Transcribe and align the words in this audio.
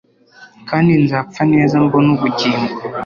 Kandi 0.69 0.91
nzapfa 1.03 1.41
neza 1.53 1.75
mbone 1.85 2.09
ubugingo 2.15 2.73